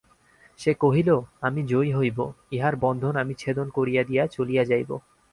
সে 0.59 0.71
কহিল, 0.73 1.09
আমি 1.41 1.61
জয়ী 1.63 1.91
হইব–ইহার 1.93 2.75
বন্ধন 2.75 3.13
আমি 3.15 3.33
ছেদন 3.33 3.67
করিয়া 3.69 4.03
দিয়া 4.03 4.23
চলিয়া 4.27 4.63
যাইব। 4.65 4.91